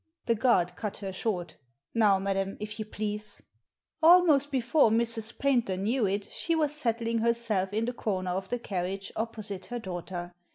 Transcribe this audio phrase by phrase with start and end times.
[0.25, 1.57] The guard cut her short"
[1.93, 3.43] Now, madam, if you please!"
[4.01, 5.37] Almost before Mrs.
[5.37, 9.77] Paynter knew it she was settling herself in the comer of the carriage opposite her
[9.77, 10.33] daughter.